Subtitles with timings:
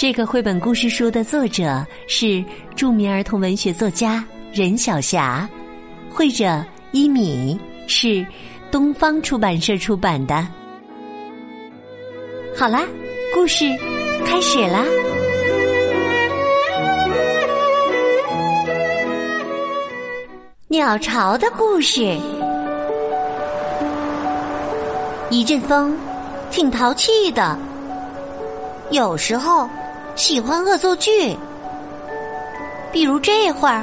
[0.00, 2.42] 这个绘本故事书的作者是
[2.74, 5.46] 著名儿童文学作家任晓霞，
[6.08, 8.26] 绘者一米是。
[8.70, 10.48] 东方出版社出版的。
[12.56, 12.80] 好啦，
[13.34, 13.66] 故事
[14.24, 14.86] 开始啦！
[20.68, 22.16] 鸟巢的故事。
[25.28, 25.94] 一阵风，
[26.50, 27.58] 挺淘气的，
[28.92, 29.68] 有时候
[30.20, 31.34] 喜欢恶作剧，
[32.92, 33.82] 比如这会儿。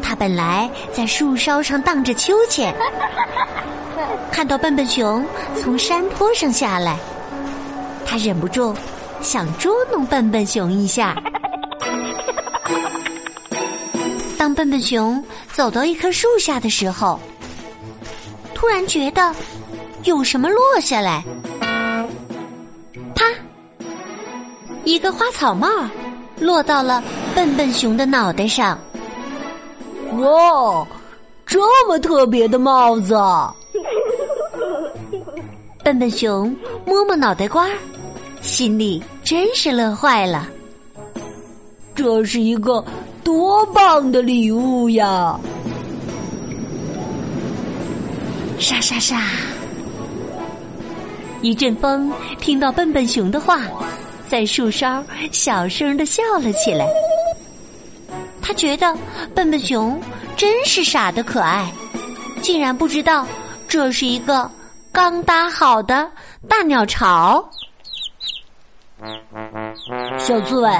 [0.00, 2.74] 他本来在树梢上荡着秋千，
[4.32, 5.22] 看到笨笨熊
[5.54, 6.96] 从山坡上下来，
[8.06, 8.74] 他忍不住
[9.20, 11.14] 想捉弄笨笨熊一下。
[14.38, 17.20] 当笨笨熊走到一棵树下的时候，
[18.54, 19.34] 突然觉得
[20.04, 21.22] 有什么落下来，
[24.88, 25.68] 一个花草帽
[26.40, 28.78] 落到了笨笨熊的脑袋上。
[30.12, 30.86] 哇，
[31.44, 33.14] 这么特别的帽子！
[35.84, 37.68] 笨笨熊摸摸脑袋瓜，
[38.40, 40.48] 心里真是乐坏了。
[41.94, 42.82] 这是一个
[43.22, 45.38] 多棒的礼物呀！
[48.58, 49.20] 沙沙沙，
[51.42, 53.60] 一阵风听到笨笨熊的话，
[54.28, 56.86] 在树梢小声的笑了起来。
[58.40, 58.96] 他觉得
[59.34, 60.00] 笨笨熊
[60.36, 61.70] 真是傻的可爱，
[62.40, 63.26] 竟然不知道
[63.66, 64.50] 这是一个
[64.92, 66.10] 刚搭好的
[66.48, 67.46] 大鸟巢。
[70.18, 70.70] 小刺猬，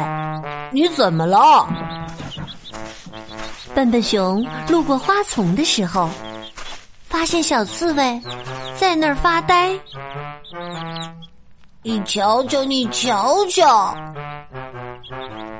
[0.72, 1.68] 你怎么了？
[3.74, 6.08] 笨笨熊路过花丛的时候，
[7.08, 8.20] 发现小刺猬
[8.76, 9.78] 在那儿发呆。
[11.88, 13.94] 你瞧瞧，你瞧瞧。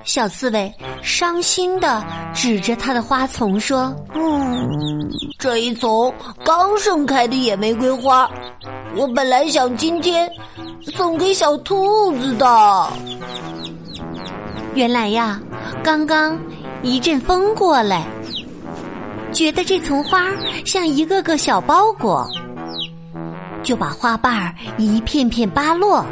[0.04, 6.12] 小刺猬伤心的指着它的花丛说：“嗯，这一丛
[6.44, 8.30] 刚盛开的野玫瑰花，
[8.94, 10.30] 我本来想今天
[10.94, 12.92] 送给小兔子的。
[14.74, 15.40] 原来呀，
[15.82, 16.38] 刚刚
[16.82, 18.06] 一阵风过来，
[19.32, 20.26] 觉得这丛花
[20.66, 22.28] 像一个个小包裹，
[23.62, 26.04] 就把花瓣儿一片片扒落，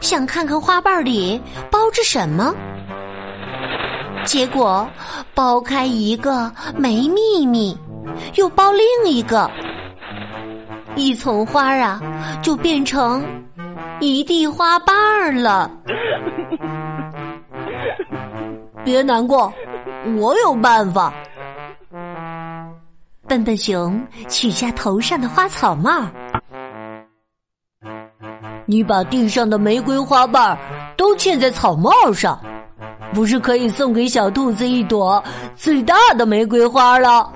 [0.00, 2.54] 想看看花瓣里包着什么。”
[4.24, 4.88] 结果，
[5.34, 7.76] 剥开一个没秘密，
[8.34, 9.50] 又剥另一个，
[10.96, 12.00] 一丛花啊，
[12.42, 13.24] 就变成
[14.00, 15.70] 一地花瓣儿了。
[18.84, 19.52] 别难过，
[20.18, 21.12] 我有办法。
[23.26, 26.06] 笨笨熊取下头上的花草帽，
[28.70, 30.56] 你把地上的玫瑰花瓣
[30.94, 32.38] 都嵌在草帽上。
[33.14, 35.24] 不是可以送给小兔子一朵
[35.56, 37.32] 最大的玫瑰花了？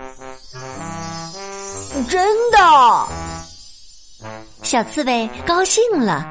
[2.06, 2.22] 真
[2.52, 2.58] 的！
[4.62, 6.26] 小刺猬高兴了，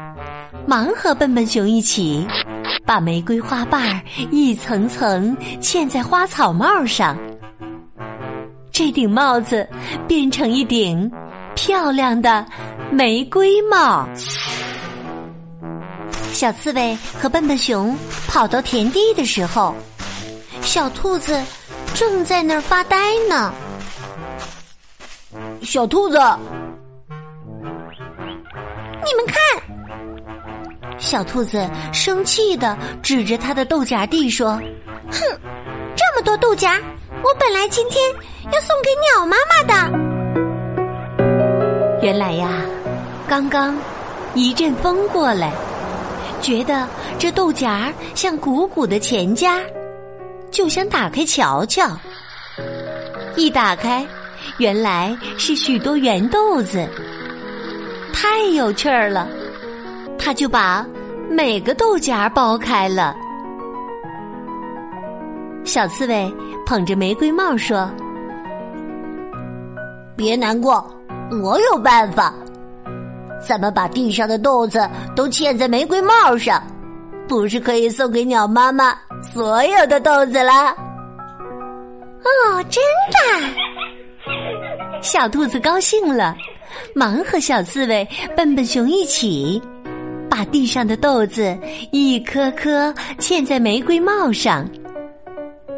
[0.67, 2.25] 忙和笨笨熊一起
[2.85, 7.17] 把玫瑰花瓣一层层嵌在花草帽上，
[8.71, 9.67] 这顶帽子
[10.07, 11.11] 变成一顶
[11.55, 12.45] 漂亮的
[12.91, 14.07] 玫瑰帽。
[16.41, 17.95] 小刺猬和笨笨熊
[18.27, 19.75] 跑到田地的时候，
[20.63, 21.39] 小兔子
[21.93, 22.97] 正在那儿发呆
[23.29, 23.53] 呢。
[25.61, 26.17] 小兔子，
[29.05, 29.37] 你们看！
[30.97, 34.59] 小兔子生气的指着它的豆荚地说
[35.13, 35.21] ：“哼，
[35.95, 36.67] 这么多豆荚，
[37.23, 38.03] 我本来今天
[38.51, 39.73] 要送给鸟妈妈的。
[42.01, 42.49] 原来呀，
[43.27, 43.77] 刚刚
[44.33, 45.53] 一阵风过来。”
[46.41, 46.87] 觉得
[47.19, 49.59] 这豆荚像鼓鼓的钱夹，
[50.49, 51.87] 就想打开瞧瞧。
[53.35, 54.05] 一打开，
[54.57, 56.87] 原来是许多圆豆子，
[58.11, 59.27] 太有趣儿了。
[60.19, 60.85] 他就把
[61.29, 63.15] 每个豆荚剥开了。
[65.63, 66.31] 小刺猬
[66.65, 67.89] 捧着玫瑰帽说
[70.17, 70.85] ：“别难过，
[71.41, 72.33] 我有办法。”
[73.47, 76.61] 咱们把地上的豆子都嵌在玫瑰帽上，
[77.27, 80.69] 不是可以送给鸟妈妈所有的豆子了。
[82.23, 83.19] 哦，真的！
[85.01, 86.35] 小兔子高兴了，
[86.93, 89.59] 忙和小刺猬、笨笨熊一起，
[90.29, 91.57] 把地上的豆子
[91.91, 94.69] 一颗颗嵌在玫瑰帽上。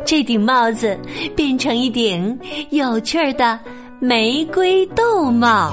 [0.05, 0.99] 这顶帽子
[1.33, 2.37] 变成一顶
[2.71, 3.57] 有趣儿的
[4.01, 5.71] 玫瑰豆帽。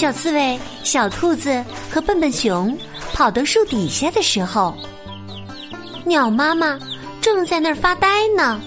[0.00, 2.74] 小刺猬、小兔子和笨笨熊
[3.12, 4.74] 跑到树底下的时候，
[6.06, 6.80] 鸟妈妈
[7.20, 8.58] 正在那儿发呆呢。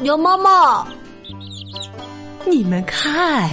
[0.00, 0.88] 鸟妈妈，
[2.46, 3.50] 你们看，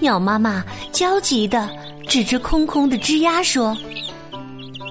[0.00, 1.70] 鸟妈妈焦急的
[2.08, 3.76] 指着空空的枝桠说。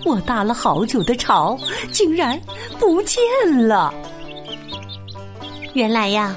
[0.05, 1.59] 我搭了好久的巢，
[1.91, 2.39] 竟然
[2.79, 3.21] 不见
[3.67, 3.93] 了。
[5.73, 6.33] 原来呀，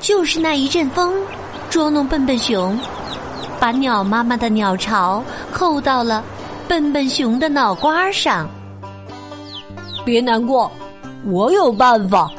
[0.00, 1.14] 就是那一阵风
[1.70, 2.78] 捉弄笨笨熊，
[3.60, 5.22] 把鸟妈妈的鸟巢
[5.52, 6.24] 扣到了
[6.66, 8.48] 笨笨熊的脑瓜上。
[10.04, 10.70] 别难过，
[11.26, 12.30] 我有办法。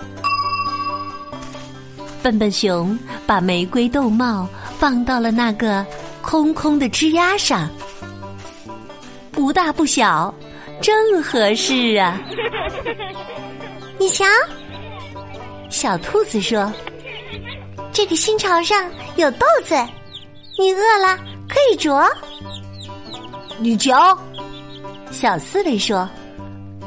[2.21, 4.47] 笨笨熊把玫瑰豆帽
[4.77, 5.85] 放到了那个
[6.21, 7.69] 空空的枝丫上，
[9.31, 10.33] 不大不小。
[10.81, 12.17] 正合适啊！
[13.99, 14.23] 你瞧，
[15.69, 16.71] 小兔子说
[17.99, 19.75] ：“这个新巢上有豆子，
[20.57, 21.17] 你饿了
[21.49, 22.01] 可以啄。”
[23.59, 24.17] 你瞧，
[25.11, 26.09] 小刺猬说：“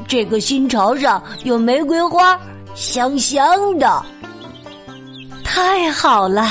[0.09, 2.35] 这个新巢上有玫瑰花，
[2.73, 4.03] 香香的。”
[5.45, 6.47] 太好了！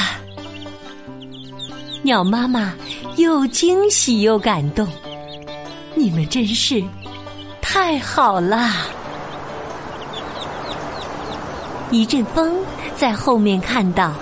[2.02, 2.72] 鸟妈妈
[3.16, 4.86] 又惊喜又感动，
[5.96, 6.80] 你们真是。
[7.60, 8.70] 太好了！
[11.90, 12.56] 一阵风
[12.94, 14.12] 在后面看到，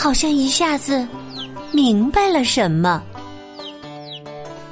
[0.00, 1.04] 好像一下子
[1.72, 3.02] 明白了什么。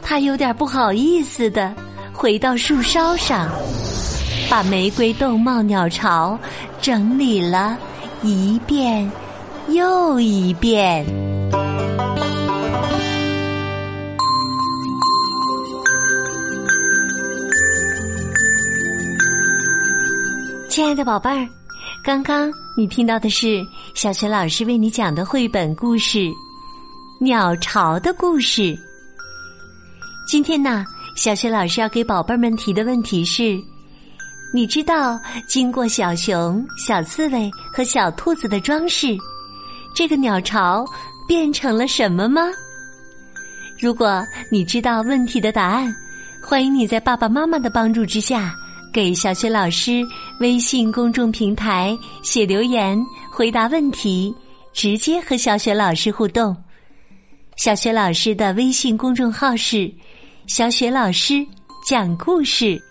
[0.01, 1.75] 他有点不好意思的
[2.13, 3.51] 回到树梢上，
[4.49, 6.39] 把玫瑰豆帽鸟巢
[6.81, 7.77] 整理了
[8.23, 9.11] 一遍
[9.69, 11.05] 又一遍。
[20.69, 21.49] 亲爱的宝贝儿，
[22.07, 26.19] 刚刚你听到的是小学老师为你讲的绘本故事
[27.19, 28.63] 《鸟巢的故事》。
[30.25, 30.85] 今天呢，
[31.17, 33.61] 小学老师要给宝贝儿们提的问题是：
[34.55, 35.19] 你知道
[35.49, 39.19] 经过小熊、小刺猬和小兔子的装饰，
[39.93, 40.87] 这个鸟巢
[41.27, 42.43] 变成了什么吗？
[43.81, 45.93] 如果你知道问题的答案，
[46.41, 48.55] 欢迎你在爸爸妈妈的帮助之下。
[48.97, 50.03] 给小雪老师
[50.41, 52.99] 微信公众平台写留言，
[53.31, 54.35] 回答问题，
[54.73, 56.57] 直接和小雪老师互动。
[57.57, 59.93] 小雪老师的微信公众号是
[60.49, 61.47] “小雪老师
[61.87, 62.83] 讲故事”，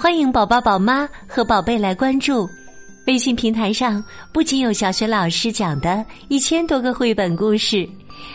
[0.00, 2.48] 欢迎宝宝、宝妈和宝贝来关注。
[3.06, 4.02] 微信平台上
[4.32, 7.86] 不仅有小雪老师讲的一千多个绘本故事，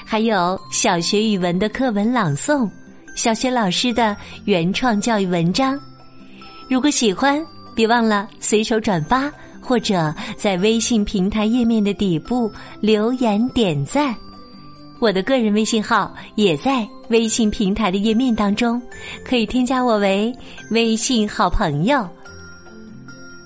[0.06, 2.70] 还有小学语文的课文朗诵，
[3.16, 4.16] 小学老师的
[4.46, 5.80] 原创教育文章。
[6.72, 7.46] 如果喜欢，
[7.76, 9.30] 别忘了随手转发，
[9.60, 14.16] 或者在微信平台页面的底部留言点赞。
[14.98, 18.82] 我的个人微信号也在微信平台的页面当中，
[19.26, 20.34] 可以添加我为
[20.70, 22.08] 微信好朋友。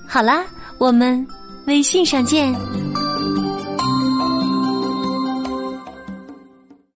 [0.08, 0.46] 好啦，
[0.78, 1.26] 我们
[1.66, 2.54] 微信上见。